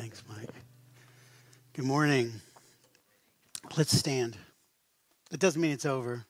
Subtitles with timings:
[0.00, 0.48] Thanks, Mike.
[1.74, 2.32] Good morning.
[3.76, 4.34] Let's stand.
[5.30, 6.24] That doesn't mean it's over.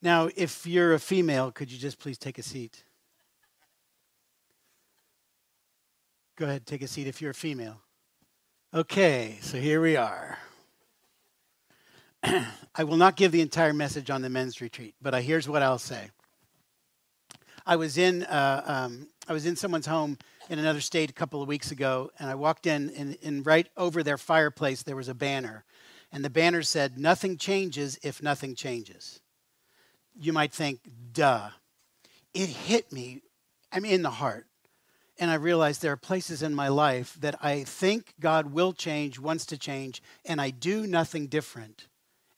[0.00, 2.84] Now, if you're a female, could you just please take a seat?
[6.36, 7.82] Go ahead, take a seat if you're a female.
[8.72, 10.38] Okay, so here we are.
[12.22, 15.76] I will not give the entire message on the men's retreat, but here's what I'll
[15.78, 16.08] say.
[17.66, 20.18] I was in uh, um, I was in someone's home
[20.48, 23.68] in another state a couple of weeks ago, and I walked in, and, and right
[23.76, 25.64] over their fireplace there was a banner,
[26.12, 29.20] and the banner said, "Nothing changes if nothing changes."
[30.14, 30.80] You might think,
[31.12, 31.50] "Duh."
[32.32, 33.22] It hit me.
[33.72, 34.46] I'm in the heart
[35.18, 39.18] and I realized there are places in my life that I think God will change,
[39.18, 41.88] wants to change, and I do nothing different.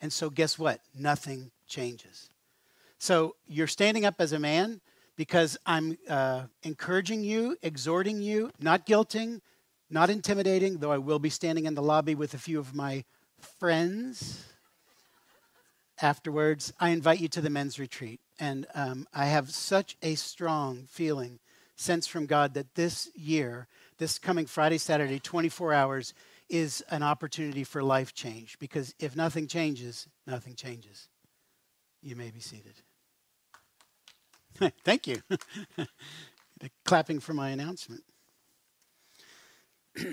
[0.00, 0.80] And so, guess what?
[0.94, 2.30] Nothing changes.
[2.98, 4.80] So, you're standing up as a man
[5.18, 9.40] because I'm uh, encouraging you, exhorting you, not guilting,
[9.90, 13.04] not intimidating, though I will be standing in the lobby with a few of my
[13.58, 14.44] friends
[16.00, 16.72] afterwards.
[16.78, 18.20] I invite you to the men's retreat.
[18.38, 21.40] And um, I have such a strong feeling
[21.74, 23.66] sense from God that this year,
[23.98, 26.14] this coming Friday, Saturday, 24 hours,
[26.48, 28.56] is an opportunity for life change.
[28.60, 31.08] Because if nothing changes, nothing changes.
[32.02, 32.82] You may be seated.
[34.84, 35.20] Thank you.
[36.84, 38.02] Clapping for my announcement.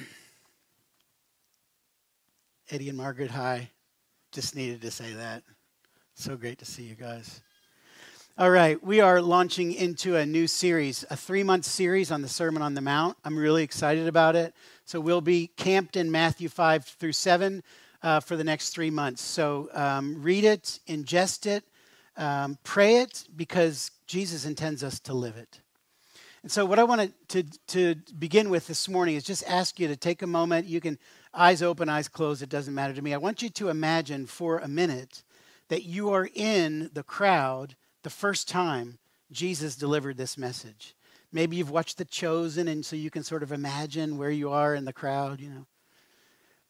[2.69, 3.69] Eddie and Margaret, hi.
[4.31, 5.43] Just needed to say that.
[6.16, 7.41] So great to see you guys.
[8.38, 12.27] All right, we are launching into a new series, a three month series on the
[12.27, 13.16] Sermon on the Mount.
[13.23, 14.53] I'm really excited about it.
[14.83, 17.63] So we'll be camped in Matthew 5 through 7
[18.03, 19.21] uh, for the next three months.
[19.21, 21.63] So um, read it, ingest it,
[22.17, 25.61] um, pray it, because Jesus intends us to live it.
[26.44, 29.88] And so, what I wanted to, to begin with this morning is just ask you
[29.88, 30.67] to take a moment.
[30.67, 30.99] You can,
[31.33, 33.13] eyes open, eyes closed, it doesn't matter to me.
[33.13, 35.23] I want you to imagine for a minute
[35.69, 39.00] that you are in the crowd the first time
[39.31, 40.95] Jesus delivered this message.
[41.31, 44.75] Maybe you've watched The Chosen, and so you can sort of imagine where you are
[44.75, 45.66] in the crowd, you know.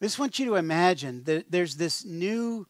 [0.01, 2.65] I just want you to imagine that there's this new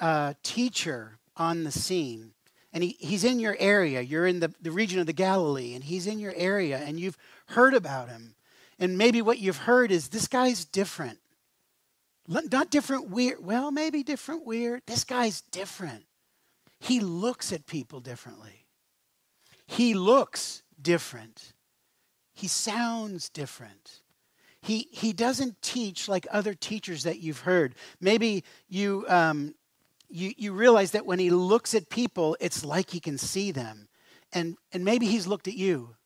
[0.00, 2.32] uh, teacher on the scene,
[2.72, 4.00] and he, he's in your area.
[4.00, 7.18] You're in the, the region of the Galilee, and he's in your area, and you've
[7.46, 8.34] heard about him.
[8.78, 11.18] And maybe what you've heard is this guy's different.
[12.26, 13.44] Not different weird.
[13.44, 14.82] Well, maybe different weird.
[14.86, 16.04] This guy's different.
[16.80, 18.66] He looks at people differently.
[19.66, 21.52] He looks different.
[22.32, 24.00] He sounds different.
[24.60, 27.74] He, he doesn't teach like other teachers that you've heard.
[28.00, 29.54] Maybe you, um,
[30.14, 33.88] you, you realize that when he looks at people, it's like he can see them.
[34.32, 35.96] And, and maybe he's looked at you.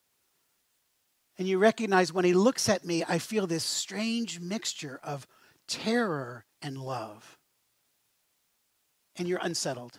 [1.36, 5.26] And you recognize when he looks at me, I feel this strange mixture of
[5.68, 7.36] terror and love.
[9.16, 9.98] And you're unsettled.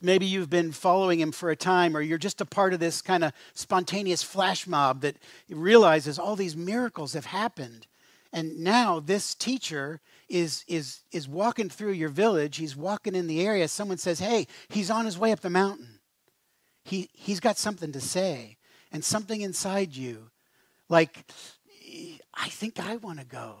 [0.00, 3.02] Maybe you've been following him for a time, or you're just a part of this
[3.02, 5.16] kind of spontaneous flash mob that
[5.50, 7.86] realizes all these miracles have happened.
[8.32, 10.00] And now this teacher
[10.30, 12.56] is, is, is walking through your village.
[12.56, 13.68] He's walking in the area.
[13.68, 16.00] Someone says, Hey, he's on his way up the mountain.
[16.84, 18.56] He, he's got something to say.
[18.92, 20.30] And something inside you,
[20.88, 21.24] like,
[22.34, 23.56] I think I want to go.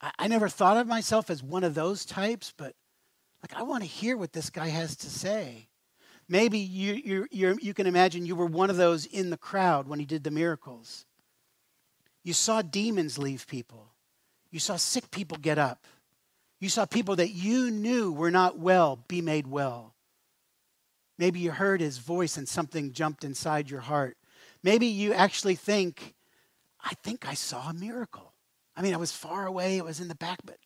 [0.00, 2.74] I, I never thought of myself as one of those types, but
[3.42, 5.68] like, I want to hear what this guy has to say.
[6.28, 9.88] Maybe you, you, you you can imagine you were one of those in the crowd
[9.88, 11.04] when he did the miracles.
[12.22, 13.91] You saw demons leave people,
[14.52, 15.86] you saw sick people get up,
[16.60, 19.94] you saw people that you knew were not well be made well.
[21.18, 24.16] Maybe you heard his voice and something jumped inside your heart.
[24.62, 26.14] Maybe you actually think,
[26.84, 28.32] I think I saw a miracle.
[28.76, 30.58] I mean, I was far away, it was in the back, but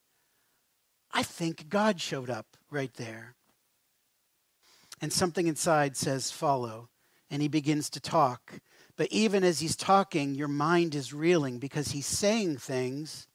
[1.13, 3.35] I think God showed up right there.
[5.01, 6.89] And something inside says, Follow.
[7.31, 8.61] And he begins to talk.
[8.97, 13.27] But even as he's talking, your mind is reeling because he's saying things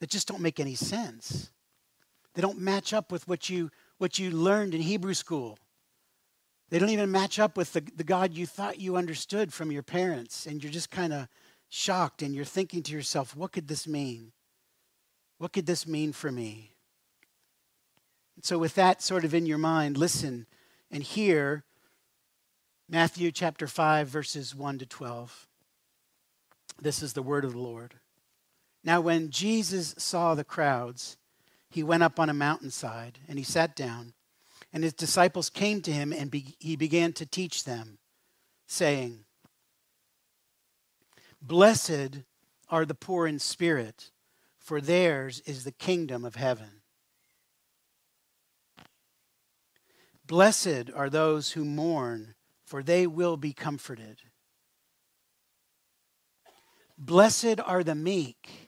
[0.00, 1.50] that just don't make any sense.
[2.34, 5.58] They don't match up with what you, what you learned in Hebrew school.
[6.70, 9.82] They don't even match up with the, the God you thought you understood from your
[9.82, 10.46] parents.
[10.46, 11.28] And you're just kind of
[11.68, 14.32] shocked and you're thinking to yourself, what could this mean?
[15.38, 16.74] What could this mean for me?
[18.42, 20.46] So, with that sort of in your mind, listen
[20.90, 21.64] and hear
[22.88, 25.48] Matthew chapter 5, verses 1 to 12.
[26.80, 27.94] This is the word of the Lord.
[28.88, 31.18] Now, when Jesus saw the crowds,
[31.68, 34.14] he went up on a mountainside and he sat down.
[34.72, 37.98] And his disciples came to him and be, he began to teach them,
[38.66, 39.26] saying,
[41.42, 42.20] Blessed
[42.70, 44.10] are the poor in spirit,
[44.56, 46.80] for theirs is the kingdom of heaven.
[50.26, 54.22] Blessed are those who mourn, for they will be comforted.
[56.96, 58.67] Blessed are the meek,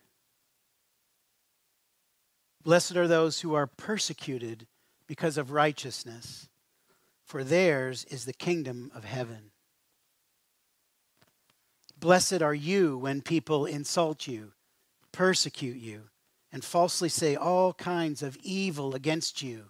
[2.63, 4.67] Blessed are those who are persecuted
[5.07, 6.47] because of righteousness,
[7.25, 9.51] for theirs is the kingdom of heaven.
[11.99, 14.53] Blessed are you when people insult you,
[15.11, 16.03] persecute you,
[16.51, 19.65] and falsely say all kinds of evil against you.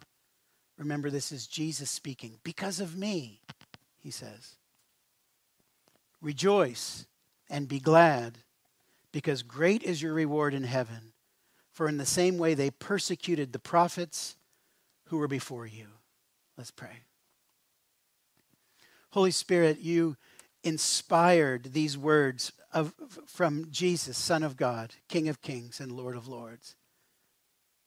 [0.77, 2.39] Remember, this is Jesus speaking.
[2.43, 3.41] Because of me,
[3.99, 4.55] he says.
[6.21, 7.05] Rejoice
[7.49, 8.39] and be glad,
[9.11, 11.10] because great is your reward in heaven.
[11.71, 14.35] For in the same way they persecuted the prophets
[15.07, 15.87] who were before you.
[16.57, 16.99] Let's pray.
[19.11, 20.15] Holy Spirit, you
[20.63, 22.93] inspired these words of,
[23.25, 26.75] from Jesus, Son of God, King of Kings and Lord of Lords.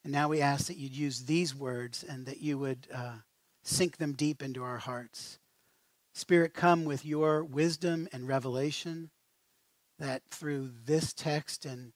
[0.02, 3.16] And now we ask that you'd use these words and that you would uh,
[3.62, 5.38] sink them deep into our hearts.
[6.12, 9.10] Spirit, come with your wisdom and revelation
[9.98, 11.92] that through this text and,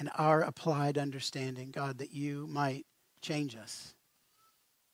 [0.00, 2.86] and our applied understanding, God, that you might
[3.20, 3.94] change us,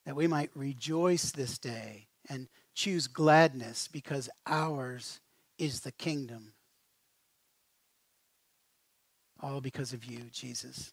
[0.04, 5.20] that we might rejoice this day and choose gladness because ours
[5.58, 6.54] is the kingdom.
[9.40, 10.92] All because of you, Jesus.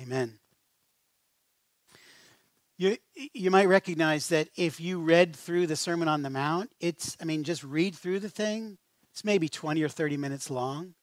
[0.00, 0.38] Amen.
[2.78, 2.96] You,
[3.34, 7.26] you might recognize that if you read through the Sermon on the Mount, it's, I
[7.26, 8.78] mean, just read through the thing.
[9.10, 10.94] It's maybe 20 or 30 minutes long.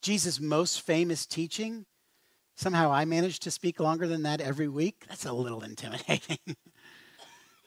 [0.00, 1.86] Jesus' most famous teaching.
[2.56, 5.04] Somehow I manage to speak longer than that every week.
[5.08, 6.38] That's a little intimidating.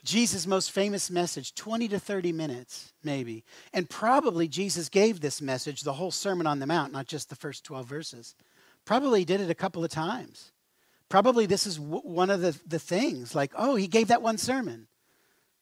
[0.04, 3.44] Jesus' most famous message, 20 to 30 minutes, maybe.
[3.72, 7.36] And probably Jesus gave this message, the whole Sermon on the Mount, not just the
[7.36, 8.36] first 12 verses.
[8.84, 10.52] Probably did it a couple of times.
[11.08, 14.38] Probably this is w- one of the, the things, like, oh, he gave that one
[14.38, 14.88] sermon.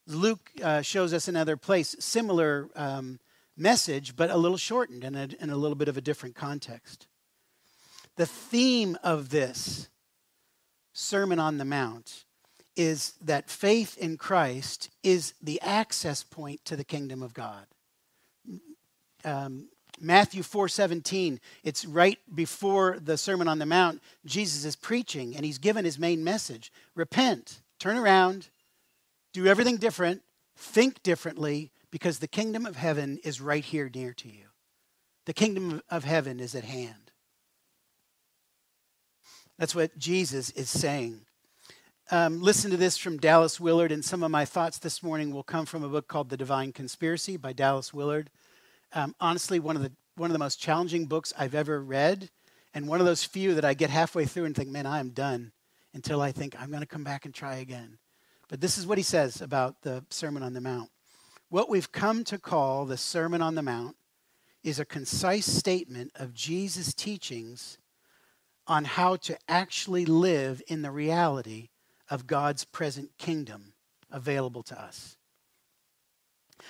[0.07, 3.19] Luke uh, shows us another place, similar um,
[3.59, 7.07] message, but a little shortened and a, in a little bit of a different context.
[8.15, 9.89] The theme of this
[10.93, 12.25] Sermon on the Mount
[12.75, 17.65] is that faith in Christ is the access point to the kingdom of God.
[19.23, 19.69] Um,
[19.99, 24.01] Matthew 4:17, it's right before the Sermon on the Mount.
[24.25, 26.71] Jesus is preaching and he's given his main message.
[26.95, 28.49] Repent, turn around,
[29.33, 30.23] do everything different,
[30.55, 34.45] think differently because the kingdom of heaven is right here near to you.
[35.25, 37.11] The kingdom of heaven is at hand.
[39.57, 41.21] That's what Jesus is saying.
[42.11, 45.43] Um, listen to this from Dallas Willard, and some of my thoughts this morning will
[45.43, 48.31] come from a book called The Divine Conspiracy by Dallas Willard.
[48.93, 52.29] Um, honestly, one of the one of the most challenging books I've ever read,
[52.73, 55.09] and one of those few that I get halfway through and think, "Man, I am
[55.09, 55.51] done,"
[55.93, 57.99] until I think I'm going to come back and try again.
[58.47, 60.89] But this is what he says about the Sermon on the Mount.
[61.49, 63.95] What we've come to call the Sermon on the Mount
[64.63, 67.79] is a concise statement of Jesus' teachings
[68.67, 71.69] on how to actually live in the reality
[72.07, 73.73] of God's present kingdom
[74.11, 75.17] available to us.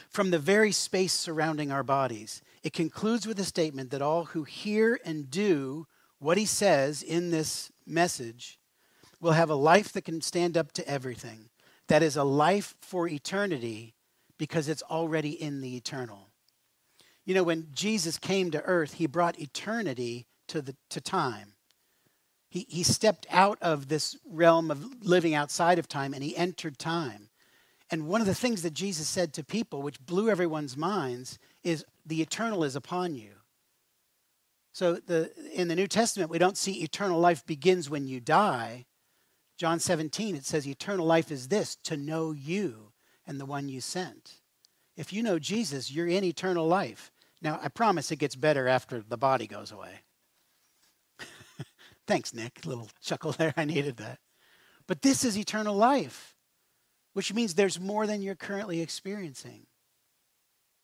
[0.10, 4.46] From the very space surrounding our bodies, it concludes with a statement that all who
[4.46, 5.88] hear and do
[6.20, 8.60] what he says in this message
[9.20, 11.50] will have a life that can stand up to everything.
[11.88, 13.96] That is a life for eternity
[14.40, 16.30] because it's already in the eternal.
[17.26, 21.54] You know, when Jesus came to earth, he brought eternity to, the, to time.
[22.50, 26.80] He, he stepped out of this realm of living outside of time and he entered
[26.80, 27.30] time.
[27.92, 31.86] And one of the things that Jesus said to people, which blew everyone's minds, is
[32.06, 33.32] the eternal is upon you.
[34.72, 38.86] So the, in the New Testament, we don't see eternal life begins when you die.
[39.58, 42.89] John 17, it says eternal life is this to know you
[43.30, 44.42] and the one you sent.
[44.98, 47.12] If you know Jesus, you're in eternal life.
[47.44, 50.02] Now, I promise it gets better after the body goes away.
[52.08, 52.66] Thanks, Nick.
[52.66, 53.54] A little chuckle there.
[53.56, 54.18] I needed that.
[54.88, 56.36] But this is eternal life,
[57.14, 59.68] which means there's more than you're currently experiencing.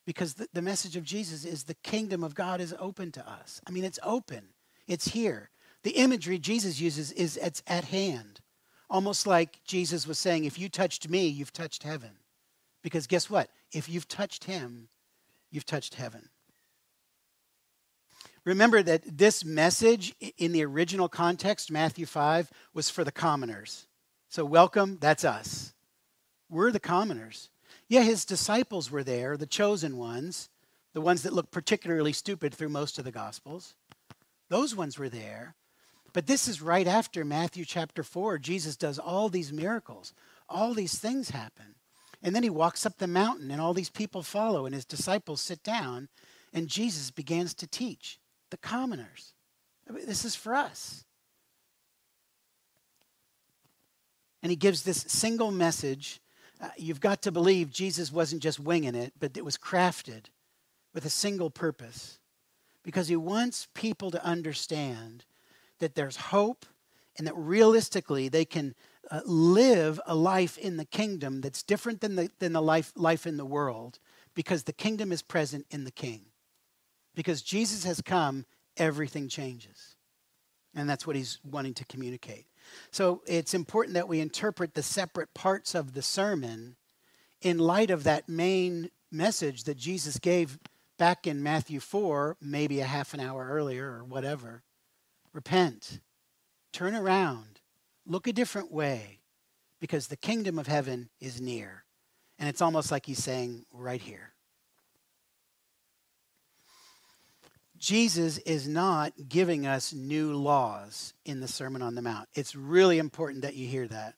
[0.05, 3.59] Because the, the message of Jesus is the kingdom of God is open to us.
[3.67, 4.49] I mean, it's open,
[4.87, 5.49] it's here.
[5.81, 8.41] The imagery Jesus uses is it's at hand.
[8.87, 12.11] Almost like Jesus was saying, if you touched me, you've touched heaven.
[12.85, 13.49] Because guess what?
[13.71, 14.89] If you've touched him,
[15.49, 16.29] you've touched heaven.
[18.43, 23.87] Remember that this message in the original context, Matthew 5, was for the commoners.
[24.29, 25.73] So, welcome, that's us.
[26.47, 27.49] We're the commoners.
[27.87, 30.49] Yeah, his disciples were there, the chosen ones,
[30.93, 33.73] the ones that look particularly stupid through most of the Gospels.
[34.49, 35.55] Those ones were there.
[36.13, 38.37] But this is right after Matthew chapter 4.
[38.37, 40.13] Jesus does all these miracles,
[40.47, 41.73] all these things happen.
[42.21, 45.41] And then he walks up the mountain, and all these people follow, and his disciples
[45.41, 46.09] sit down,
[46.53, 48.19] and Jesus begins to teach
[48.49, 49.33] the commoners.
[49.87, 51.05] This is for us.
[54.41, 56.21] And he gives this single message.
[56.61, 60.25] Uh, you've got to believe Jesus wasn't just winging it, but it was crafted
[60.93, 62.19] with a single purpose.
[62.83, 65.25] Because he wants people to understand
[65.79, 66.65] that there's hope
[67.17, 68.75] and that realistically they can
[69.11, 73.27] uh, live a life in the kingdom that's different than the, than the life, life
[73.27, 73.99] in the world
[74.35, 76.21] because the kingdom is present in the king.
[77.15, 78.45] Because Jesus has come,
[78.77, 79.95] everything changes.
[80.75, 82.45] And that's what he's wanting to communicate.
[82.91, 86.75] So it's important that we interpret the separate parts of the sermon
[87.41, 90.59] in light of that main message that Jesus gave
[90.97, 94.63] back in Matthew 4, maybe a half an hour earlier or whatever.
[95.33, 95.99] Repent.
[96.71, 97.54] Turn around.
[98.05, 99.19] Look a different way
[99.79, 101.83] because the kingdom of heaven is near.
[102.37, 104.33] And it's almost like he's saying, right here.
[107.77, 112.27] Jesus is not giving us new laws in the Sermon on the Mount.
[112.33, 114.15] It's really important that you hear that.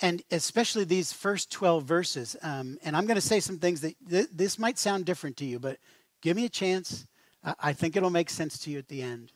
[0.00, 2.36] And especially these first 12 verses.
[2.42, 5.44] Um, and I'm going to say some things that th- this might sound different to
[5.44, 5.78] you, but
[6.22, 7.06] give me a chance.
[7.58, 9.32] I think it'll make sense to you at the end.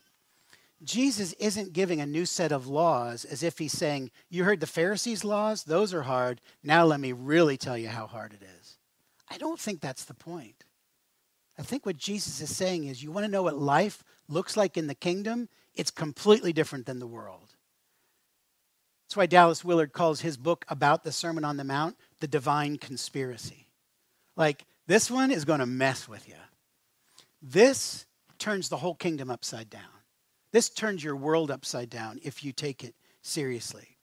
[0.85, 4.67] Jesus isn't giving a new set of laws as if he's saying, You heard the
[4.67, 5.65] Pharisees' laws?
[5.65, 6.41] Those are hard.
[6.63, 8.79] Now let me really tell you how hard it is.
[9.29, 10.65] I don't think that's the point.
[11.59, 14.77] I think what Jesus is saying is, You want to know what life looks like
[14.77, 15.49] in the kingdom?
[15.75, 17.55] It's completely different than the world.
[19.05, 22.79] That's why Dallas Willard calls his book about the Sermon on the Mount the divine
[22.79, 23.69] conspiracy.
[24.37, 26.35] Like, this one is going to mess with you.
[27.41, 28.07] This
[28.39, 29.83] turns the whole kingdom upside down.
[30.53, 33.97] This turns your world upside down if you take it seriously.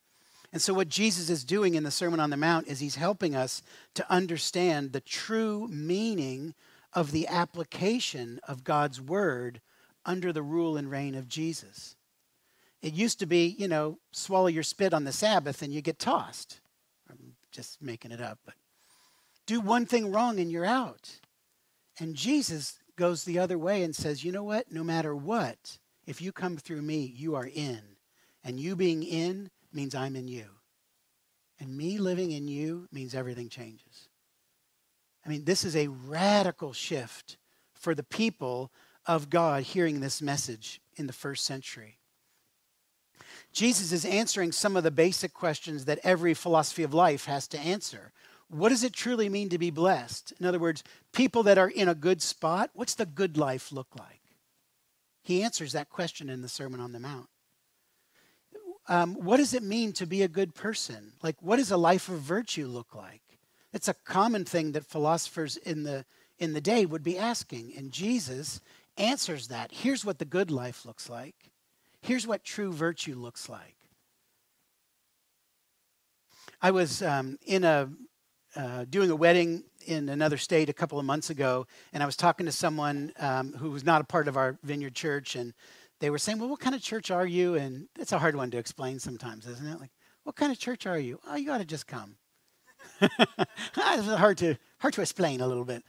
[0.52, 3.36] And so, what Jesus is doing in the Sermon on the Mount is he's helping
[3.36, 3.62] us
[3.94, 6.56] to understand the true meaning
[6.94, 9.62] of the application of God's word
[10.06, 11.96] under the rule and reign of Jesus.
[12.82, 16.00] It used to be, you know, swallow your spit on the Sabbath and you get
[16.00, 16.62] tossed.
[17.10, 18.56] I'm just making it up, but
[19.46, 21.20] do one thing wrong and you're out.
[22.00, 24.72] And Jesus goes the other way and says, you know what?
[24.72, 25.78] No matter what,
[26.10, 27.82] if you come through me, you are in.
[28.44, 30.46] And you being in means I'm in you.
[31.60, 34.10] And me living in you means everything changes.
[35.24, 37.38] I mean, this is a radical shift
[37.76, 38.72] for the people
[39.06, 42.00] of God hearing this message in the first century.
[43.54, 47.60] Jesus is answering some of the basic questions that every philosophy of life has to
[47.60, 48.14] answer.
[48.48, 50.34] What does it truly mean to be blessed?
[50.40, 53.90] In other words, people that are in a good spot, what's the good life look
[53.96, 54.19] like?
[55.30, 57.28] He answers that question in the Sermon on the Mount.
[58.88, 61.14] Um, what does it mean to be a good person?
[61.22, 63.22] Like, what does a life of virtue look like?
[63.72, 66.06] It's a common thing that philosophers in the
[66.40, 68.60] in the day would be asking, and Jesus
[68.98, 69.72] answers that.
[69.72, 71.36] Here's what the good life looks like.
[72.02, 73.76] Here's what true virtue looks like.
[76.60, 77.88] I was um, in a
[78.56, 82.16] uh, doing a wedding in another state a couple of months ago, and I was
[82.16, 85.54] talking to someone um, who was not a part of our vineyard church, and
[86.00, 88.52] they were saying, "Well, what kind of church are you?" And it's a hard one
[88.52, 89.80] to explain sometimes, isn't it?
[89.80, 89.92] Like,
[90.24, 91.20] what kind of church are you?
[91.28, 92.16] Oh, you ought to just come.
[93.02, 95.84] it's hard to hard to explain a little bit.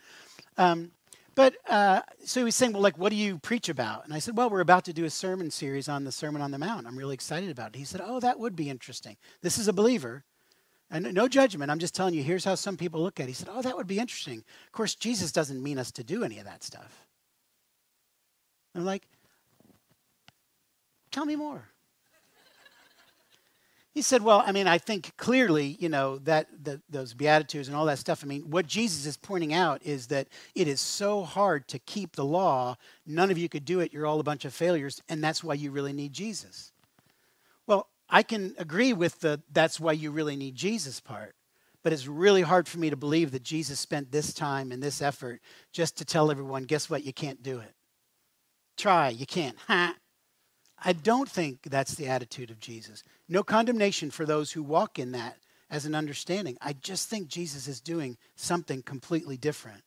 [0.56, 0.92] Um,
[1.34, 4.04] but uh, so he was saying, well, like, what do you preach about?
[4.04, 6.50] And I said, well, we're about to do a sermon series on the Sermon on
[6.50, 6.86] the Mount.
[6.86, 7.78] I'm really excited about it.
[7.78, 9.16] He said, oh, that would be interesting.
[9.40, 10.24] This is a believer.
[10.90, 11.70] And no judgment.
[11.70, 13.28] I'm just telling you, here's how some people look at it.
[13.28, 14.38] He said, Oh, that would be interesting.
[14.38, 17.06] Of course, Jesus doesn't mean us to do any of that stuff.
[18.74, 19.04] I'm like,
[21.10, 21.64] Tell me more.
[23.92, 27.76] He said, Well, I mean, I think clearly, you know, that the, those Beatitudes and
[27.76, 28.22] all that stuff.
[28.22, 32.14] I mean, what Jesus is pointing out is that it is so hard to keep
[32.14, 32.76] the law.
[33.04, 33.92] None of you could do it.
[33.92, 35.02] You're all a bunch of failures.
[35.08, 36.72] And that's why you really need Jesus.
[38.10, 41.34] I can agree with the that's why you really need Jesus part.
[41.82, 45.00] but it's really hard for me to believe that Jesus spent this time and this
[45.00, 45.40] effort
[45.72, 47.04] just to tell everyone, guess what?
[47.04, 47.74] You can't do it.
[48.76, 49.56] Try, you can't.
[49.66, 49.94] Ha.
[50.82, 53.02] I don't think that's the attitude of Jesus.
[53.28, 55.36] No condemnation for those who walk in that
[55.68, 56.56] as an understanding.
[56.62, 59.82] I just think Jesus is doing something completely different.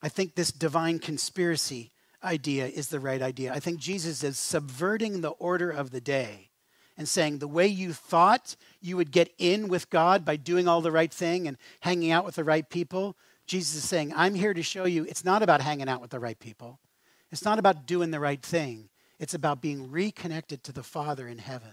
[0.00, 1.92] I think this divine conspiracy
[2.24, 3.52] idea is the right idea.
[3.52, 6.50] I think Jesus is subverting the order of the day
[6.96, 10.80] and saying the way you thought you would get in with God by doing all
[10.80, 13.16] the right thing and hanging out with the right people,
[13.46, 16.20] Jesus is saying, I'm here to show you it's not about hanging out with the
[16.20, 16.78] right people.
[17.30, 18.88] It's not about doing the right thing.
[19.18, 21.72] It's about being reconnected to the Father in heaven.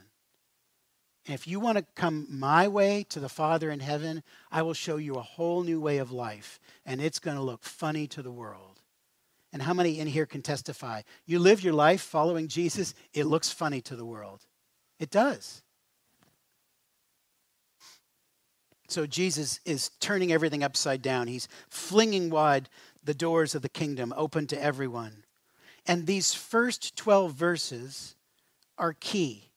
[1.27, 4.73] And if you want to come my way to the Father in heaven, I will
[4.73, 8.23] show you a whole new way of life, and it's going to look funny to
[8.23, 8.70] the world.
[9.53, 11.01] And how many in here can testify?
[11.25, 14.45] You live your life following Jesus, it looks funny to the world.
[14.99, 15.61] It does.
[18.87, 21.27] So Jesus is turning everything upside down.
[21.27, 22.69] He's flinging wide
[23.03, 25.23] the doors of the kingdom, open to everyone.
[25.87, 28.15] And these first 12 verses
[28.77, 29.49] are key.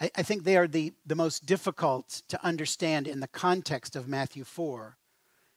[0.00, 4.08] I, I, think they are the, the most difficult to understand in the context of
[4.08, 4.96] Matthew 4.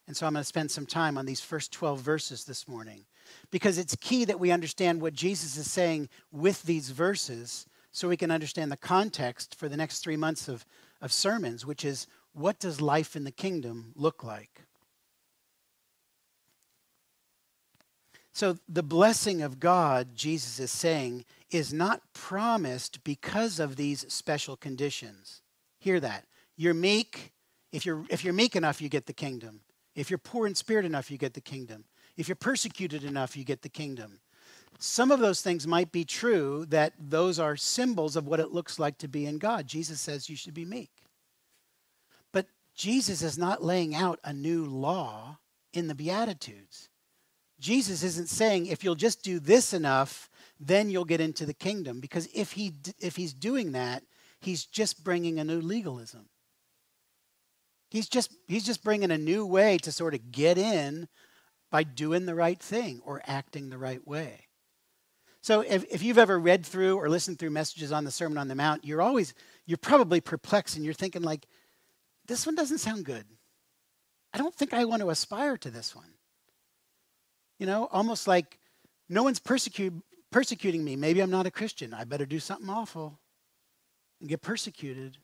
[0.08, 3.06] And so I'm going to spend some time on these first 12 verses this morning
[3.52, 8.18] because it's key that we understand what Jesus is saying with these verses so we
[8.18, 10.66] can understand the context for the next three months of,
[11.02, 14.62] of sermons, which is what does life in the kingdom look like?
[18.32, 24.56] So, the blessing of God, Jesus is saying, is not promised because of these special
[24.56, 25.42] conditions.
[25.80, 26.26] Hear that.
[26.56, 27.34] You're meek.
[27.74, 29.62] If you're, if you're meek enough, you get the kingdom.
[29.96, 31.84] If you're poor in spirit enough, you get the kingdom.
[32.20, 34.20] If you're persecuted enough, you get the kingdom.
[34.78, 38.78] Some of those things might be true, that those are symbols of what it looks
[38.78, 39.68] like to be in God.
[39.68, 40.92] Jesus says you should be meek.
[42.34, 45.38] But Jesus is not laying out a new law
[45.72, 46.90] in the Beatitudes.
[47.58, 52.02] Jesus isn't saying if you'll just do this enough, then you'll get into the kingdom.
[52.02, 54.04] Because if, he, if he's doing that,
[54.42, 56.28] he's just bringing a new legalism.
[57.90, 61.08] He's just, he's just bringing a new way to sort of get in
[61.72, 64.48] by doing the right thing or acting the right way.
[65.42, 68.48] So if, if you've ever read through or listened through messages on the Sermon on
[68.48, 69.34] the Mount, you're always,
[69.66, 71.48] you're probably perplexed and you're thinking like,
[72.28, 73.26] this one doesn't sound good.
[74.34, 76.14] I don't think I want to aspire to this one.
[77.58, 78.60] You know, almost like
[79.08, 79.94] no one's persecute,
[80.32, 80.96] persecuting me.
[80.96, 81.94] Maybe I'm not a Christian.
[81.94, 83.20] I better do something awful
[84.20, 85.18] and get persecuted.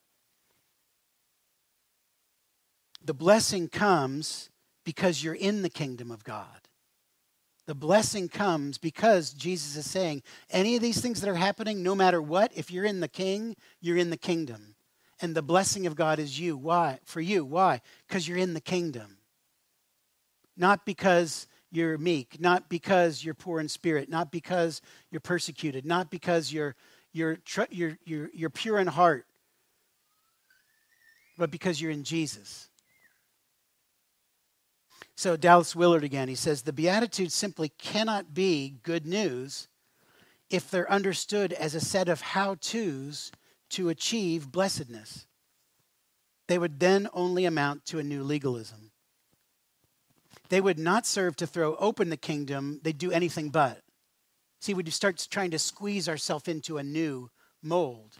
[3.03, 4.49] The blessing comes
[4.85, 6.47] because you're in the kingdom of God.
[7.65, 10.21] The blessing comes because Jesus is saying,
[10.51, 13.55] any of these things that are happening, no matter what, if you're in the king,
[13.81, 14.75] you're in the kingdom.
[15.19, 16.55] And the blessing of God is you.
[16.55, 16.99] Why?
[17.03, 17.43] For you.
[17.43, 17.81] Why?
[18.07, 19.17] Because you're in the kingdom.
[20.55, 26.09] Not because you're meek, not because you're poor in spirit, not because you're persecuted, not
[26.09, 26.75] because you're,
[27.11, 29.25] you're, you're, you're, you're pure in heart,
[31.37, 32.69] but because you're in Jesus.
[35.15, 39.69] So, Dallas Willard again, he says the Beatitudes simply cannot be good news
[40.49, 43.31] if they're understood as a set of how to's
[43.69, 45.25] to achieve blessedness.
[46.47, 48.91] They would then only amount to a new legalism.
[50.49, 53.81] They would not serve to throw open the kingdom, they'd do anything but.
[54.59, 57.29] See, we start trying to squeeze ourselves into a new
[57.63, 58.17] mold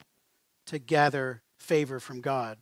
[0.68, 2.58] to gather favor from God.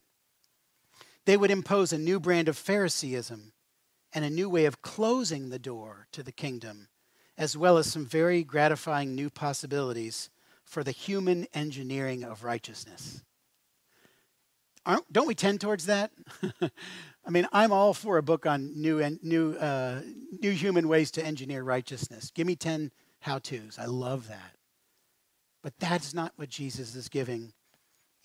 [1.26, 3.53] They would impose a new brand of Phariseeism
[4.14, 6.88] and a new way of closing the door to the kingdom,
[7.38, 10.30] as well as some very gratifying new possibilities
[10.64, 13.24] for the human engineering of righteousness.
[14.86, 16.12] Aren't, don't we tend towards that?
[17.26, 20.02] I mean, I'm all for a book on new and new uh,
[20.42, 22.32] new human ways to engineer righteousness.
[22.32, 23.80] Give me ten how tos.
[23.80, 24.58] I love that.
[25.62, 27.54] But that's not what Jesus is giving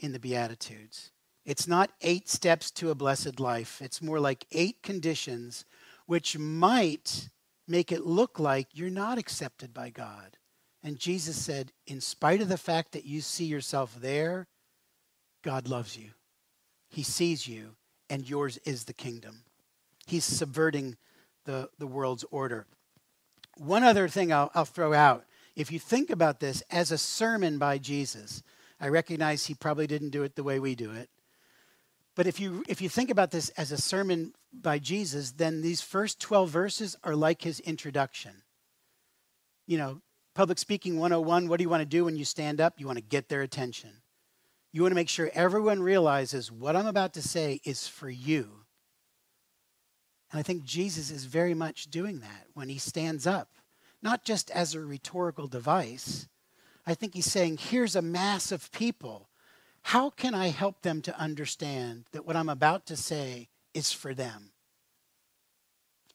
[0.01, 1.13] in the Beatitudes.
[1.45, 3.81] It's not eight steps to a blessed life.
[3.81, 5.65] It's more like eight conditions
[6.09, 7.29] which might
[7.69, 10.39] make it look like you're not accepted by God.
[10.83, 14.47] And Jesus said, in spite of the fact that you see yourself there,
[15.45, 16.13] God loves you.
[16.89, 17.77] He sees you,
[18.09, 19.45] and yours is the kingdom.
[20.07, 20.97] He's subverting
[21.45, 22.67] the, the world's order.
[23.59, 25.27] One other thing I'll, I'll throw out
[25.59, 28.45] if you think about this as a sermon by Jesus,
[28.81, 31.11] I recognize he probably didn't do it the way we do it.
[32.19, 35.81] But if you if you think about this as a sermon by Jesus, then these
[35.81, 38.43] first 12 verses are like his introduction.
[39.69, 40.01] You know,
[40.35, 42.81] public speaking 101, what do you want to do when you stand up?
[42.81, 44.03] You want to get their attention.
[44.73, 48.65] You want to make sure everyone realizes what I'm about to say is for you.
[50.33, 53.51] And I think Jesus is very much doing that when he stands up,
[54.03, 56.27] not just as a rhetorical device.
[56.85, 59.28] I think he's saying, here's a mass of people.
[59.89, 64.13] How can I help them to understand that what I'm about to say is for
[64.13, 64.51] them?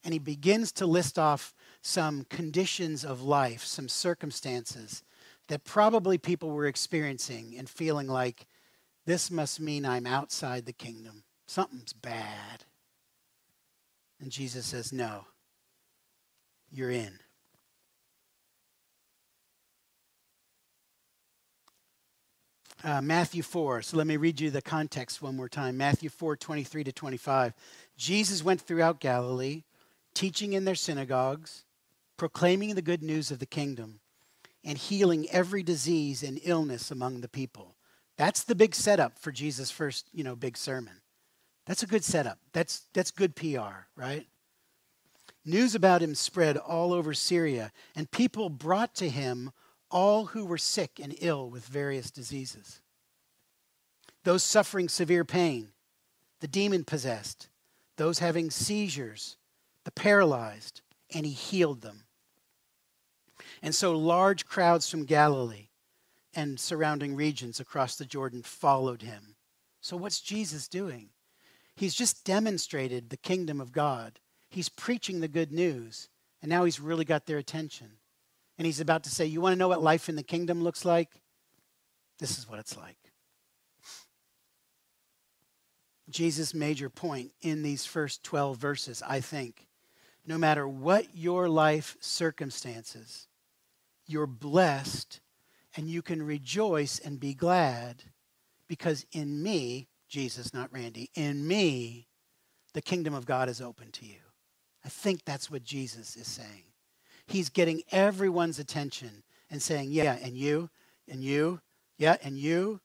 [0.03, 5.01] And he begins to list off some conditions of life, some circumstances
[5.47, 8.45] that probably people were experiencing and feeling like
[9.07, 11.23] this must mean I'm outside the kingdom.
[11.47, 12.65] Something's bad.
[14.21, 15.25] And Jesus says, No,
[16.71, 17.22] you're in.
[22.83, 23.81] Uh, Matthew 4.
[23.81, 25.77] So let me read you the context one more time.
[25.77, 27.53] Matthew 4, 23 to 25.
[27.95, 29.63] Jesus went throughout Galilee,
[30.13, 31.63] teaching in their synagogues,
[32.17, 34.01] proclaiming the good news of the kingdom,
[34.65, 37.75] and healing every disease and illness among the people.
[38.17, 40.99] That's the big setup for Jesus' first, you know, big sermon.
[41.65, 42.39] That's a good setup.
[42.51, 44.27] That's that's good PR, right?
[45.45, 49.51] News about him spread all over Syria, and people brought to him
[49.93, 52.81] all who were sick and ill with various diseases.
[54.23, 55.69] Those suffering severe pain,
[56.41, 57.47] the demon possessed,
[57.95, 59.37] those having seizures,
[59.85, 60.81] the paralyzed,
[61.13, 62.03] and he healed them.
[63.61, 65.67] And so large crowds from Galilee
[66.33, 69.35] and surrounding regions across the Jordan followed him.
[69.79, 71.09] So, what's Jesus doing?
[71.75, 74.19] He's just demonstrated the kingdom of God.
[74.49, 76.09] He's preaching the good news,
[76.41, 77.91] and now he's really got their attention.
[78.57, 80.85] And he's about to say, You want to know what life in the kingdom looks
[80.85, 81.09] like?
[82.19, 82.97] This is what it's like.
[86.09, 89.67] Jesus' major point in these first 12 verses, I think,
[90.25, 93.27] no matter what your life circumstances,
[94.05, 95.21] you're blessed
[95.75, 98.03] and you can rejoice and be glad
[98.67, 102.07] because in me, Jesus, not Randy, in me,
[102.73, 104.19] the kingdom of God is open to you.
[104.85, 106.72] I think that's what Jesus is saying.
[107.33, 110.69] He's getting everyone's attention and saying, Yeah, and you,
[111.09, 111.61] and you,
[111.97, 112.79] yeah, and you.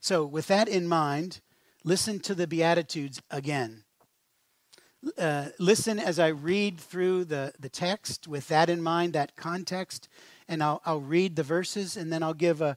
[0.00, 1.40] So, with that in mind,
[1.84, 3.84] listen to the Beatitudes again.
[5.16, 10.08] Uh, listen as I read through the, the text with that in mind, that context,
[10.48, 12.76] and I'll, I'll read the verses and then I'll give a,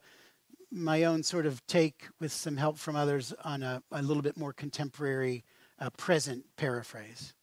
[0.71, 4.37] my own sort of take with some help from others on a, a little bit
[4.37, 5.43] more contemporary,
[5.79, 7.33] uh, present paraphrase.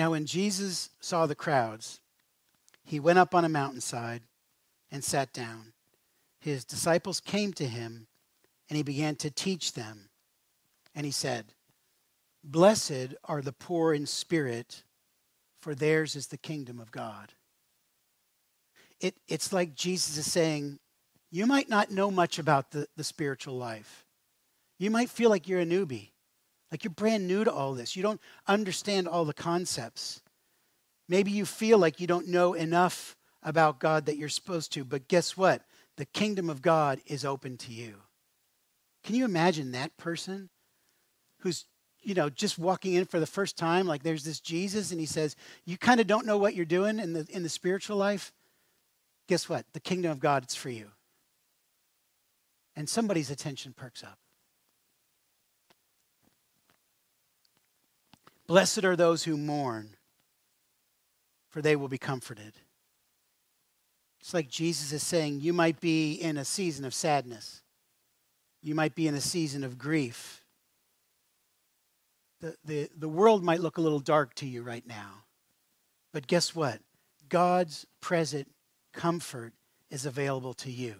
[0.00, 2.00] Now, when Jesus saw the crowds,
[2.82, 4.22] he went up on a mountainside
[4.90, 5.74] and sat down.
[6.40, 8.06] His disciples came to him,
[8.70, 10.08] and he began to teach them.
[10.94, 11.52] And he said,
[12.42, 14.84] Blessed are the poor in spirit,
[15.60, 17.34] for theirs is the kingdom of God.
[19.02, 20.78] It, it's like Jesus is saying,
[21.30, 24.06] You might not know much about the, the spiritual life.
[24.78, 26.12] You might feel like you're a newbie,
[26.70, 27.96] like you're brand new to all this.
[27.96, 30.22] You don't understand all the concepts.
[31.08, 35.08] Maybe you feel like you don't know enough about God that you're supposed to, but
[35.08, 35.62] guess what?
[35.96, 37.96] The kingdom of God is open to you.
[39.02, 40.50] Can you imagine that person
[41.38, 41.64] who's
[42.02, 45.06] you know, just walking in for the first time, like there's this Jesus, and he
[45.06, 48.32] says, You kind of don't know what you're doing in the, in the spiritual life.
[49.28, 49.66] Guess what?
[49.72, 50.90] The kingdom of God, it's for you.
[52.74, 54.18] And somebody's attention perks up.
[58.50, 59.94] Blessed are those who mourn,
[61.48, 62.52] for they will be comforted.
[64.20, 67.62] It's like Jesus is saying, You might be in a season of sadness,
[68.62, 70.40] you might be in a season of grief
[72.40, 75.24] the, the, the world might look a little dark to you right now.
[76.12, 76.80] But guess what?
[77.28, 78.48] God's present
[78.92, 79.52] comfort
[79.90, 80.96] is available to you.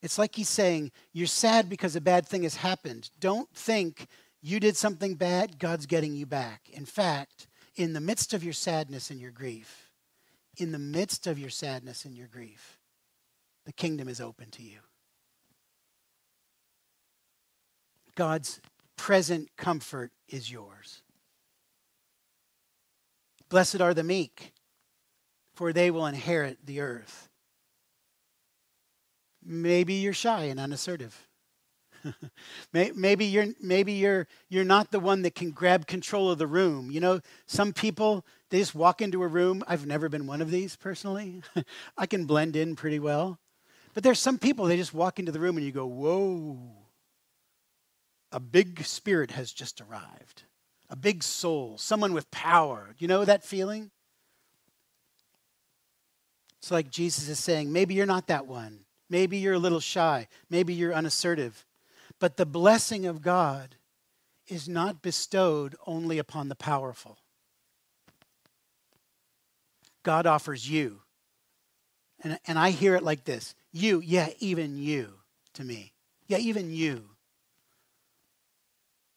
[0.00, 3.10] It's like he's saying, You're sad because a bad thing has happened.
[3.18, 4.06] Don't think
[4.40, 6.68] you did something bad, God's getting you back.
[6.72, 9.90] In fact, in the midst of your sadness and your grief,
[10.56, 12.78] in the midst of your sadness and your grief,
[13.66, 14.78] the kingdom is open to you.
[18.14, 18.60] God's
[18.96, 21.02] present comfort is yours.
[23.48, 24.52] Blessed are the meek,
[25.54, 27.28] for they will inherit the earth.
[29.44, 31.27] Maybe you're shy and unassertive.
[32.72, 36.90] maybe you're maybe you're you're not the one that can grab control of the room.
[36.90, 39.62] You know, some people they just walk into a room.
[39.66, 41.42] I've never been one of these personally.
[41.98, 43.38] I can blend in pretty well.
[43.94, 46.58] But there's some people they just walk into the room and you go, "Whoa."
[48.32, 50.44] a big spirit has just arrived,
[50.90, 52.94] a big soul, someone with power.
[52.98, 53.90] You know that feeling?
[56.60, 58.80] It's like Jesus is saying, maybe you're not that one.
[59.08, 60.28] Maybe you're a little shy.
[60.50, 61.64] Maybe you're unassertive.
[62.20, 63.76] But the blessing of God
[64.46, 67.18] is not bestowed only upon the powerful.
[70.02, 71.00] God offers you.
[72.22, 75.14] And, and I hear it like this you, yeah, even you
[75.54, 75.92] to me.
[76.26, 77.10] Yeah, even you.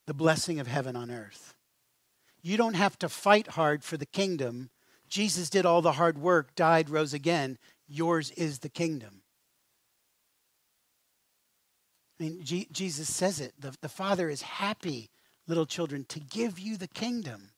[0.08, 1.56] The blessing of heaven on earth.
[2.42, 4.70] You don't have to fight hard for the kingdom.
[5.08, 7.58] Jesus did all the hard work, died, rose again.
[7.88, 9.21] Yours is the kingdom.
[12.22, 13.56] I mean, G- Jesus says it.
[13.60, 15.10] The, the Father is happy,
[15.48, 17.50] little children, to give you the kingdom.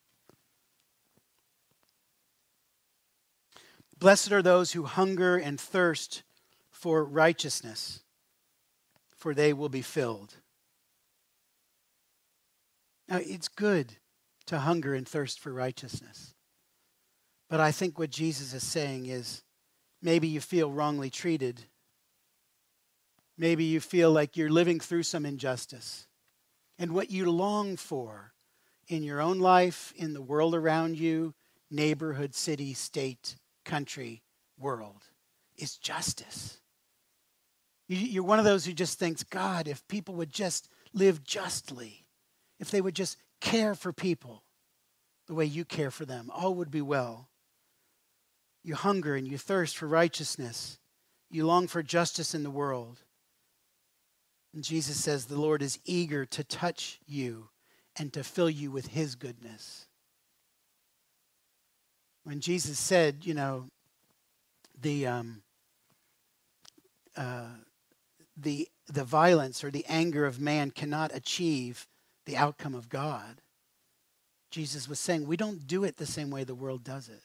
[4.00, 6.24] Blessed are those who hunger and thirst
[6.72, 8.04] for righteousness,
[9.18, 10.36] for they will be filled.
[13.10, 13.98] Now, it's good
[14.46, 16.36] to hunger and thirst for righteousness.
[17.50, 19.44] But I think what Jesus is saying is
[20.02, 21.66] maybe you feel wrongly treated.
[23.38, 26.08] Maybe you feel like you're living through some injustice.
[26.78, 28.34] And what you long for
[28.88, 31.34] in your own life, in the world around you,
[31.72, 34.22] neighborhood, city, state, country,
[34.58, 35.04] world,
[35.58, 36.60] is justice.
[37.88, 42.06] You're one of those who just thinks, God, if people would just live justly,
[42.60, 44.44] if they would just care for people
[45.28, 47.30] the way you care for them, all would be well.
[48.64, 50.80] You hunger and you thirst for righteousness.
[51.30, 53.02] You long for justice in the world.
[54.54, 57.50] And Jesus says the Lord is eager to touch you
[57.98, 59.88] and to fill you with his goodness.
[62.24, 63.66] When Jesus said, you know,
[64.80, 65.42] the, um,
[67.18, 67.48] uh,
[68.38, 71.88] the, the violence or the anger of man cannot achieve
[72.26, 73.42] the outcome of God,
[74.52, 77.22] Jesus was saying we don't do it the same way the world does it.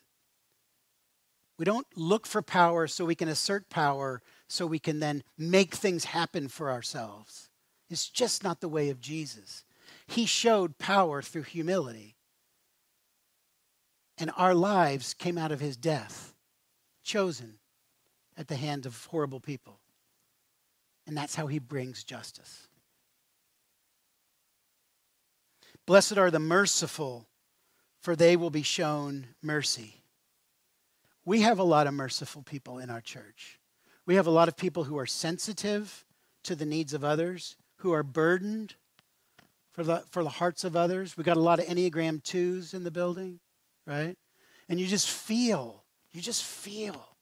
[1.59, 5.75] We don't look for power so we can assert power so we can then make
[5.75, 7.51] things happen for ourselves.
[7.91, 9.65] It's just not the way of Jesus.
[10.07, 12.17] He showed power through humility.
[14.19, 16.35] And our lives came out of his death,
[17.05, 17.59] chosen
[18.37, 19.79] at the hands of horrible people.
[21.07, 22.69] And that's how he brings justice.
[25.87, 27.27] Blessed are the merciful,
[28.01, 30.03] for they will be shown mercy.
[31.25, 33.59] We have a lot of merciful people in our church.
[34.09, 36.07] We have a lot of people who are sensitive
[36.45, 38.75] to the needs of others, who are burdened
[39.71, 41.19] for the, for the hearts of others.
[41.19, 43.39] We got a lot of Enneagram 2s in the building,
[43.87, 44.17] right?
[44.67, 47.19] And you just feel, you just feel.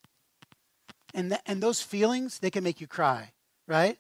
[1.13, 3.33] And, th- and those feelings, they can make you cry,
[3.67, 3.99] right?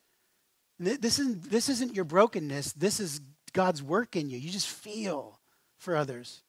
[0.78, 2.72] This isn't, this isn't your brokenness.
[2.72, 3.20] This is
[3.52, 4.38] God's work in you.
[4.38, 5.40] You just feel
[5.76, 6.42] for others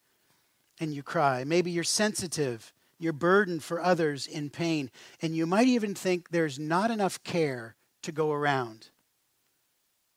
[0.80, 1.43] and you cry.
[1.45, 4.89] Maybe you're sensitive, you're burdened for others in pain,
[5.21, 8.89] and you might even think there's not enough care to go around.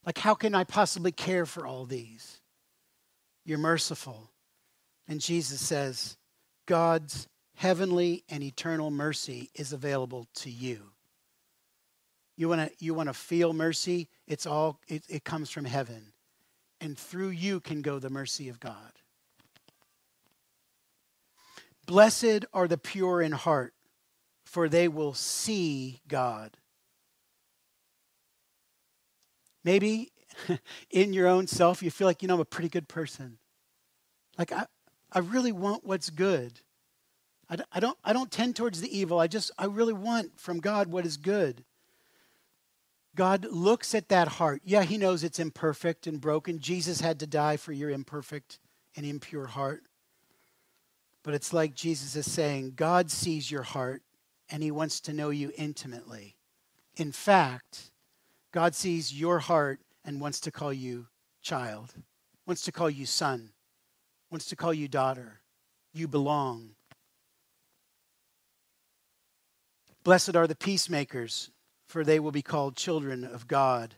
[0.05, 2.41] Like, how can I possibly care for all these?
[3.45, 4.31] You're merciful.
[5.07, 6.17] And Jesus says,
[6.67, 10.81] God's heavenly and eternal mercy is available to you.
[12.37, 14.09] You want to you want to feel mercy?
[14.27, 16.13] It's all it, it comes from heaven
[16.81, 18.93] and through you can go the mercy of God.
[21.91, 23.75] Blessed are the pure in heart,
[24.45, 26.57] for they will see God.
[29.65, 30.13] Maybe
[30.93, 33.39] in your own self, you feel like, you know, I'm a pretty good person.
[34.39, 34.67] Like, I,
[35.11, 36.61] I really want what's good.
[37.49, 39.19] I, I, don't, I don't tend towards the evil.
[39.19, 41.65] I just, I really want from God what is good.
[43.17, 44.63] God looks at that heart.
[44.65, 46.61] Yeah, he knows it's imperfect and broken.
[46.61, 48.61] Jesus had to die for your imperfect
[48.95, 49.83] and impure heart.
[51.23, 54.03] But it's like Jesus is saying God sees your heart
[54.49, 56.37] and he wants to know you intimately.
[56.97, 57.91] In fact,
[58.53, 61.07] God sees your heart and wants to call you
[61.43, 61.95] child,
[62.47, 63.51] wants to call you son,
[64.31, 65.41] wants to call you daughter.
[65.93, 66.71] You belong.
[70.05, 71.51] Blessed are the peacemakers,
[71.89, 73.97] for they will be called children of God.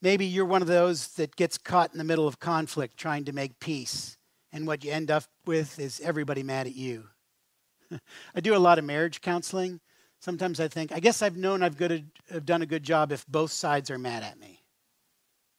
[0.00, 3.32] Maybe you're one of those that gets caught in the middle of conflict trying to
[3.32, 4.17] make peace,
[4.52, 7.04] and what you end up with is everybody mad at you.
[8.34, 9.80] I do a lot of marriage counseling.
[10.20, 13.26] Sometimes I think, I guess I've known I've, good, I've done a good job if
[13.26, 14.64] both sides are mad at me,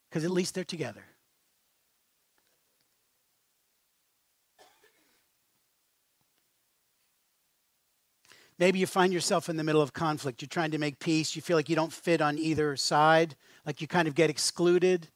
[0.10, 1.04] because at least they're together.
[8.58, 10.42] Maybe you find yourself in the middle of conflict.
[10.42, 11.34] You're trying to make peace.
[11.34, 15.08] You feel like you don't fit on either side, like you kind of get excluded.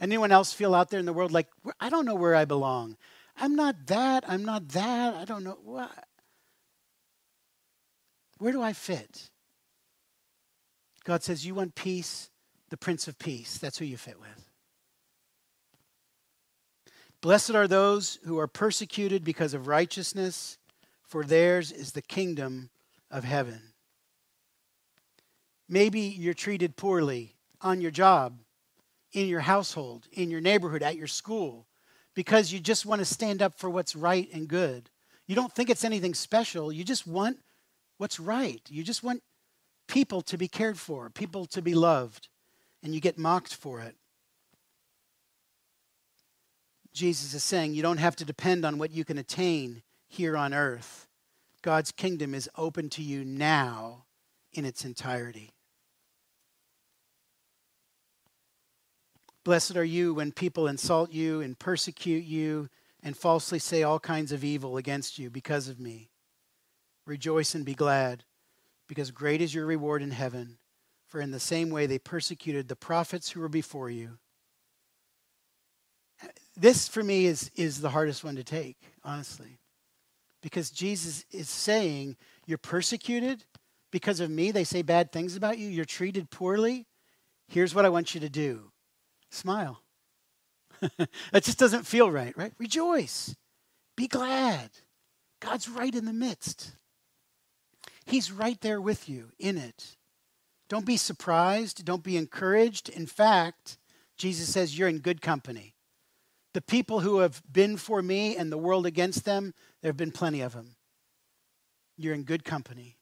[0.00, 1.48] Anyone else feel out there in the world like,
[1.80, 2.96] I don't know where I belong?
[3.36, 4.24] I'm not that.
[4.28, 5.14] I'm not that.
[5.14, 6.06] I don't know what.
[8.38, 9.30] Where do I fit?
[11.04, 12.30] God says, You want peace?
[12.70, 13.58] The Prince of Peace.
[13.58, 14.50] That's who you fit with.
[17.20, 20.58] Blessed are those who are persecuted because of righteousness,
[21.02, 22.70] for theirs is the kingdom
[23.10, 23.60] of heaven.
[25.68, 28.40] Maybe you're treated poorly on your job,
[29.12, 31.66] in your household, in your neighborhood, at your school,
[32.14, 34.90] because you just want to stand up for what's right and good.
[35.26, 36.72] You don't think it's anything special.
[36.72, 37.38] You just want
[37.98, 38.60] what's right.
[38.68, 39.22] You just want
[39.88, 42.28] people to be cared for, people to be loved,
[42.82, 43.96] and you get mocked for it.
[46.92, 50.54] Jesus is saying you don't have to depend on what you can attain here on
[50.54, 51.08] earth.
[51.60, 54.04] God's kingdom is open to you now
[54.52, 55.50] in its entirety.
[59.44, 62.70] Blessed are you when people insult you and persecute you
[63.02, 66.10] and falsely say all kinds of evil against you because of me.
[67.06, 68.24] Rejoice and be glad,
[68.88, 70.56] because great is your reward in heaven.
[71.06, 74.18] For in the same way they persecuted the prophets who were before you.
[76.56, 79.58] This, for me, is, is the hardest one to take, honestly.
[80.42, 83.44] Because Jesus is saying, You're persecuted
[83.92, 84.50] because of me.
[84.50, 85.68] They say bad things about you.
[85.68, 86.86] You're treated poorly.
[87.48, 88.72] Here's what I want you to do
[89.34, 89.82] smile.
[90.80, 92.52] that just doesn't feel right, right?
[92.58, 93.34] Rejoice.
[93.96, 94.70] Be glad.
[95.40, 96.72] God's right in the midst.
[98.06, 99.96] He's right there with you in it.
[100.68, 101.84] Don't be surprised.
[101.84, 102.88] Don't be encouraged.
[102.88, 103.78] In fact,
[104.16, 105.74] Jesus says you're in good company.
[106.52, 110.12] The people who have been for me and the world against them, there have been
[110.12, 110.76] plenty of them.
[111.96, 112.96] You're in good company.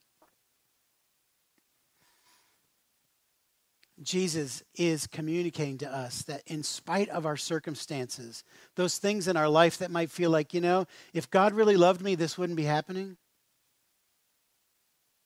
[4.03, 8.45] Jesus is communicating to us that in spite of our circumstances,
[8.77, 12.01] those things in our life that might feel like, you know, if God really loved
[12.01, 13.17] me, this wouldn't be happening.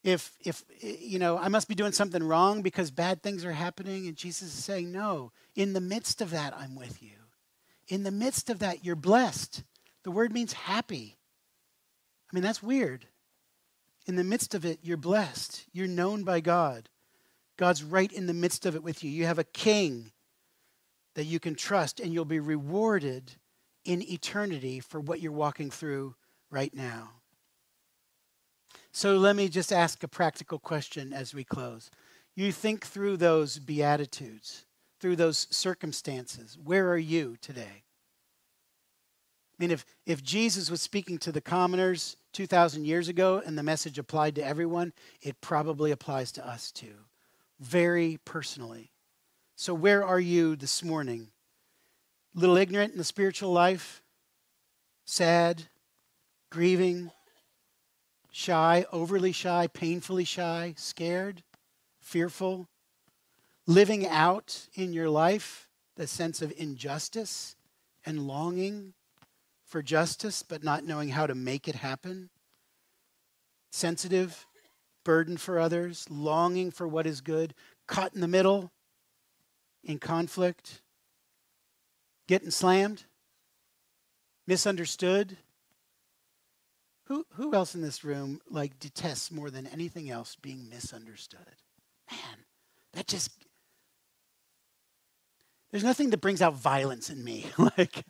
[0.03, 4.07] If, if you know, I must be doing something wrong because bad things are happening.
[4.07, 7.11] And Jesus is saying, no, in the midst of that, I'm with you.
[7.89, 9.65] In the midst of that, you're blessed.
[10.05, 11.19] The word means happy.
[12.31, 13.07] I mean, that's weird.
[14.07, 15.65] In the midst of it, you're blessed.
[15.73, 16.89] You're known by God.
[17.57, 19.11] God's right in the midst of it with you.
[19.11, 20.13] You have a king
[21.15, 23.33] that you can trust, and you'll be rewarded
[23.85, 26.15] in eternity for what you're walking through
[26.51, 27.11] right now.
[28.93, 31.91] So let me just ask a practical question as we close.
[32.35, 34.67] You think through those beatitudes,
[35.01, 36.59] through those circumstances.
[36.63, 37.85] Where are you today?
[39.59, 43.63] I mean, if, if Jesus was speaking to the commoners 2,000 years ago and the
[43.63, 44.93] message applied to everyone,
[45.23, 46.97] it probably applies to us too
[47.61, 48.91] very personally.
[49.55, 51.29] So, where are you this morning?
[52.37, 54.03] A little ignorant in the spiritual life?
[55.05, 55.65] Sad?
[56.51, 57.11] Grieving?
[58.31, 58.85] Shy?
[58.93, 59.67] Overly shy?
[59.69, 60.75] Painfully shy?
[60.77, 61.43] Scared?
[62.01, 62.69] Fearful?
[63.67, 67.57] Living out in your life the sense of injustice
[68.05, 68.93] and longing
[69.65, 72.31] for justice, but not knowing how to make it happen?
[73.73, 74.46] Sensitive
[75.07, 77.55] burden for others, longing for what is good,
[77.87, 78.73] caught in the middle,
[79.85, 80.83] in conflict,
[82.27, 83.05] getting slammed,
[84.49, 85.37] misunderstood.
[87.05, 91.55] Who, who else in this room like detests more than anything else being misunderstood?
[92.11, 92.39] Man,
[92.95, 93.31] that just
[95.71, 97.47] there's nothing that brings out violence in me.
[97.79, 98.05] like,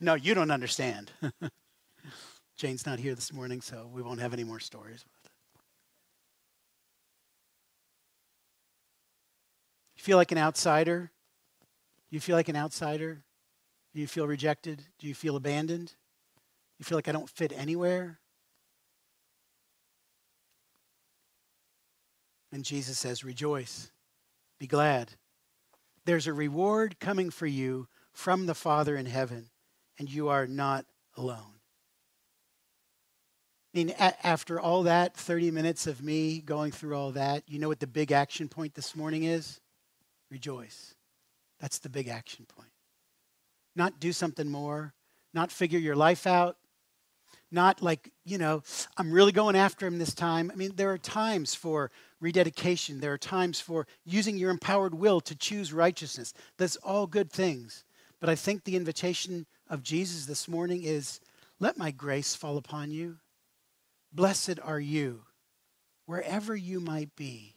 [0.00, 1.10] no, you don't understand.
[2.56, 5.04] Jane's not here this morning, so we won't have any more stories.
[9.98, 11.10] You feel like an outsider?
[12.08, 13.24] You feel like an outsider?
[13.92, 14.84] Do you feel rejected?
[15.00, 15.92] Do you feel abandoned?
[16.78, 18.20] You feel like I don't fit anywhere?
[22.52, 23.90] And Jesus says, Rejoice,
[24.60, 25.14] be glad.
[26.04, 29.50] There's a reward coming for you from the Father in heaven,
[29.98, 31.58] and you are not alone.
[33.74, 37.58] I mean, a- after all that, 30 minutes of me going through all that, you
[37.58, 39.60] know what the big action point this morning is?
[40.30, 40.94] Rejoice.
[41.60, 42.70] That's the big action point.
[43.74, 44.94] Not do something more,
[45.34, 46.56] not figure your life out,
[47.50, 48.62] not like, you know,
[48.96, 50.50] I'm really going after him this time.
[50.52, 55.20] I mean, there are times for rededication, there are times for using your empowered will
[55.22, 56.34] to choose righteousness.
[56.56, 57.84] That's all good things.
[58.20, 61.20] But I think the invitation of Jesus this morning is
[61.60, 63.16] let my grace fall upon you.
[64.12, 65.22] Blessed are you,
[66.06, 67.54] wherever you might be,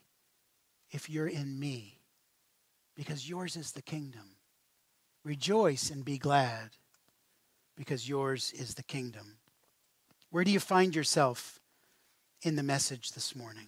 [0.92, 2.01] if you're in me
[2.96, 4.36] because yours is the kingdom.
[5.24, 6.72] Rejoice and be glad
[7.76, 9.38] because yours is the kingdom.
[10.30, 11.60] Where do you find yourself
[12.42, 13.68] in the message this morning?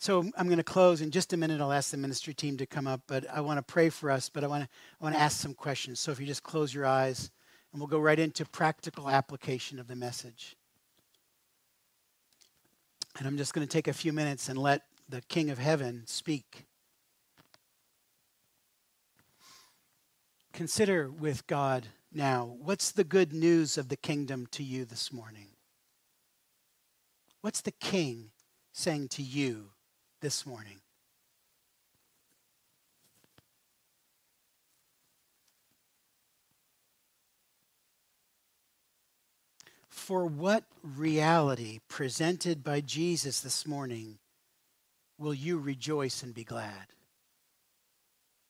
[0.00, 1.60] So I'm going to close in just a minute.
[1.60, 4.28] I'll ask the ministry team to come up, but I want to pray for us.
[4.28, 4.68] But I want to
[5.00, 5.98] I want to ask some questions.
[5.98, 7.30] So if you just close your eyes,
[7.72, 10.56] and we'll go right into practical application of the message.
[13.18, 16.02] And I'm just going to take a few minutes and let the King of Heaven
[16.06, 16.66] speak.
[20.52, 25.48] Consider with God now what's the good news of the kingdom to you this morning?
[27.40, 28.30] What's the King
[28.72, 29.70] saying to you
[30.20, 30.80] this morning?
[39.88, 44.18] For what reality presented by Jesus this morning
[45.18, 46.92] will you rejoice and be glad?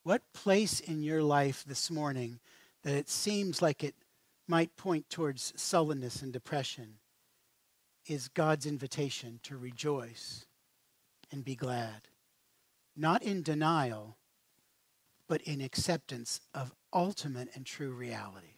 [0.03, 2.41] What place in your life this morning
[2.83, 3.95] that it seems like it
[4.47, 6.99] might point towards sullenness and depression
[8.07, 10.47] is God's invitation to rejoice
[11.31, 12.09] and be glad?
[12.97, 14.17] Not in denial,
[15.29, 18.58] but in acceptance of ultimate and true reality.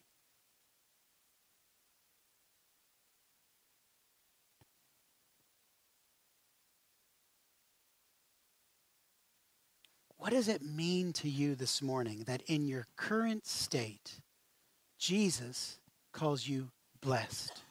[10.21, 14.21] What does it mean to you this morning that in your current state,
[14.99, 15.79] Jesus
[16.13, 17.63] calls you blessed?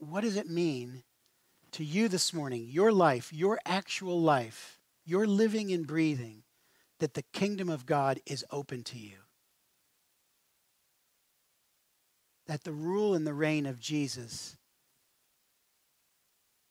[0.00, 1.04] What does it mean
[1.70, 6.42] to you this morning, your life, your actual life, your living and breathing,
[6.98, 9.18] that the kingdom of God is open to you?
[12.48, 14.56] That the rule and the reign of Jesus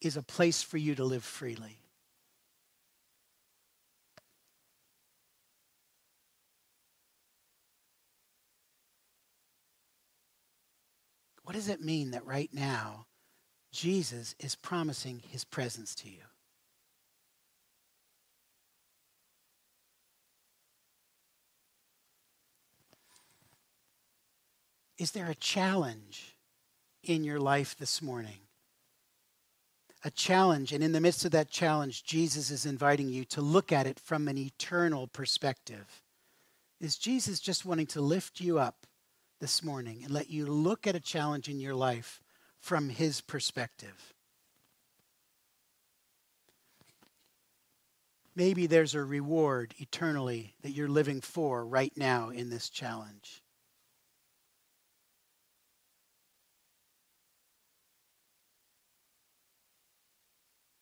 [0.04, 1.80] is a place for you to live freely.
[11.44, 13.06] What does it mean that right now
[13.72, 16.24] Jesus is promising his presence to you?
[24.98, 26.38] Is there a challenge
[27.04, 28.40] in your life this morning?
[30.04, 30.74] A challenge.
[30.74, 34.00] And in the midst of that challenge, Jesus is inviting you to look at it
[34.00, 36.02] from an eternal perspective.
[36.82, 38.86] Is Jesus just wanting to lift you up
[39.40, 42.22] this morning and let you look at a challenge in your life
[42.60, 44.14] from his perspective?
[48.36, 53.43] Maybe there's a reward eternally that you're living for right now in this challenge.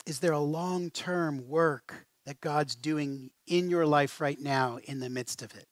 [0.06, 5.00] Is there a long term work that God's doing in your life right now in
[5.00, 5.68] the midst of it?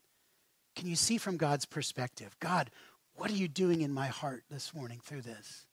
[0.76, 2.36] Can you see from God's perspective?
[2.40, 2.70] God,
[3.16, 5.66] what are you doing in my heart this morning through this?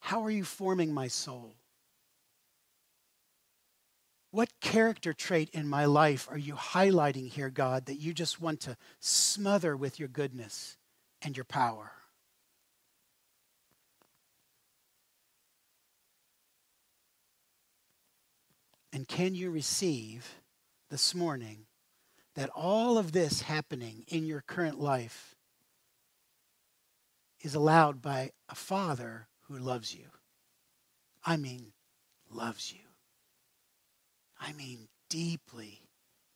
[0.00, 1.54] How are you forming my soul?
[4.30, 8.60] What character trait in my life are you highlighting here, God, that you just want
[8.60, 10.76] to smother with your goodness
[11.22, 11.92] and your power?
[18.92, 20.36] And can you receive
[20.90, 21.66] this morning
[22.34, 25.34] that all of this happening in your current life
[27.40, 30.06] is allowed by a Father who loves you?
[31.24, 31.72] I mean,
[32.30, 32.80] loves you.
[34.40, 35.82] I mean, deeply,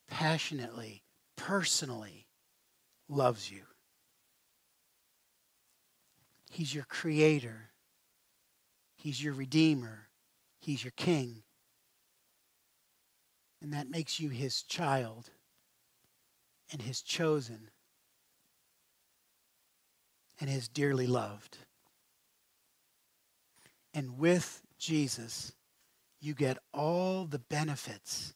[0.08, 1.02] passionately,
[1.36, 2.26] personally
[3.08, 3.62] loves you.
[6.50, 7.70] He's your creator.
[8.96, 10.08] He's your redeemer.
[10.58, 11.44] He's your king
[13.62, 15.30] and that makes you his child
[16.72, 17.70] and his chosen
[20.40, 21.58] and his dearly loved.
[23.92, 25.52] And with Jesus,
[26.20, 28.34] you get all the benefits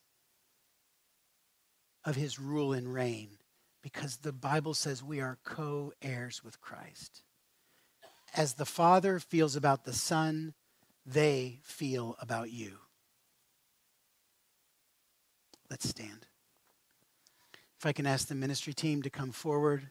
[2.05, 3.39] of his rule and reign
[3.83, 7.23] because the Bible says we are co heirs with Christ.
[8.35, 10.55] As the Father feels about the Son,
[11.07, 12.79] they feel about you.
[15.75, 16.29] Let's stand.
[17.81, 19.89] If I can ask the ministry team to come forward.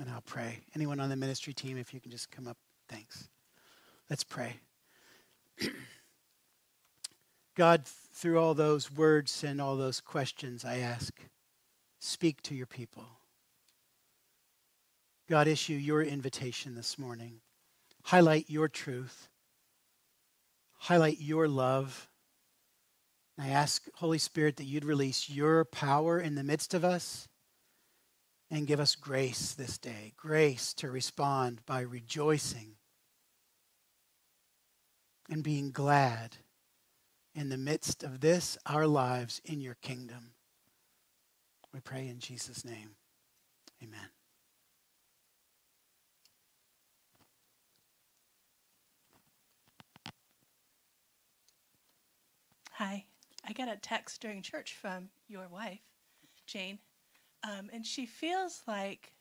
[0.00, 0.60] And I'll pray.
[0.74, 2.56] Anyone on the ministry team, if you can just come up,
[2.88, 3.28] thanks.
[4.08, 4.54] Let's pray.
[7.54, 11.12] God, through all those words and all those questions, I ask,
[11.98, 13.04] speak to your people.
[15.28, 17.42] God, issue your invitation this morning.
[18.04, 19.28] Highlight your truth
[20.78, 22.08] highlight your love.
[23.38, 27.28] I ask, Holy Spirit, that you'd release your power in the midst of us,
[28.50, 32.76] And give us grace this day, grace to respond by rejoicing
[35.28, 36.36] and being glad
[37.34, 40.32] in the midst of this, our lives in your kingdom.
[41.74, 42.96] We pray in Jesus' name.
[43.82, 44.17] Amen.
[52.78, 53.06] Hi.
[53.44, 55.80] I got a text during church from your wife,
[56.46, 56.78] Jane,
[57.42, 59.14] um, and she feels like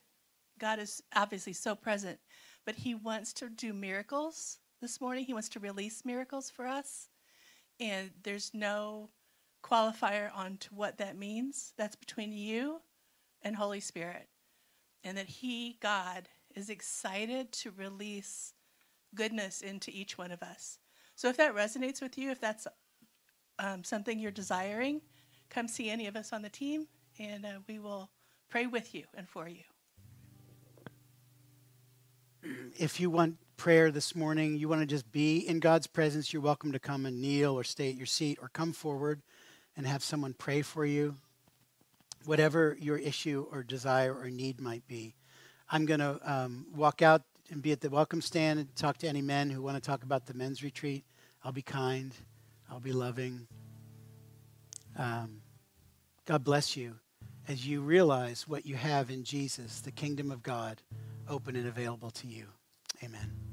[0.60, 2.20] God is obviously so present,
[2.68, 5.26] but He wants to do miracles this morning.
[5.26, 7.10] He wants to release miracles for us,
[7.80, 9.10] and there's no
[9.64, 11.74] qualifier on to what that means.
[11.80, 12.82] That's between you
[13.42, 14.28] and Holy Spirit,
[15.04, 18.54] and that He, God, is excited to release
[19.16, 20.78] goodness into each one of us.
[21.16, 22.68] So if that resonates with you, if that's
[23.60, 25.02] um, something you're desiring,
[25.50, 26.88] come see any of us on the team,
[27.20, 28.10] and uh, we will
[28.50, 29.64] pray with you and for you.
[32.78, 36.42] If you want prayer this morning, you want to just be in God's presence, you're
[36.42, 39.22] welcome to come and kneel or stay at your seat or come forward
[39.76, 41.16] and have someone pray for you.
[42.26, 45.16] Whatever your issue or desire or need might be.
[45.70, 49.08] I'm going to um, walk out and be at the welcome stand and talk to
[49.08, 51.04] any men who want to talk about the men's retreat.
[51.44, 52.14] I'll be kind.
[52.70, 53.48] I'll be loving.
[54.98, 55.42] Um,
[56.26, 56.96] God bless you
[57.48, 60.82] as you realize what you have in Jesus, the kingdom of God,
[61.30, 62.48] open and available to you.
[63.04, 63.47] Amen.